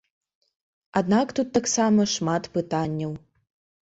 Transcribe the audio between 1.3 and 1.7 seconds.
тут